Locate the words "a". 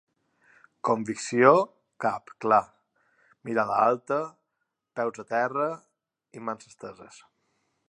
5.25-5.29